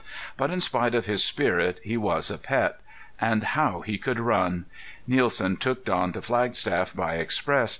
But 0.35 0.49
in 0.49 0.59
spite 0.59 0.95
of 0.95 1.05
his 1.05 1.23
spirit 1.23 1.79
he 1.83 1.95
was 1.95 2.31
a 2.31 2.39
pet. 2.39 2.79
And 3.19 3.43
how 3.43 3.81
he 3.81 3.99
could 3.99 4.19
run! 4.19 4.65
Nielsen 5.05 5.57
took 5.57 5.85
Don 5.85 6.11
to 6.13 6.23
Flagstaff 6.23 6.95
by 6.95 7.17
express. 7.17 7.69